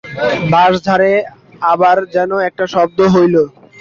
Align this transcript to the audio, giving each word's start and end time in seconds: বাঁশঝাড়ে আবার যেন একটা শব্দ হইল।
বাঁশঝাড়ে 0.53 1.11
আবার 1.63 1.97
যেন 2.15 2.31
একটা 2.47 2.65
শব্দ 2.73 2.99
হইল। 3.13 3.35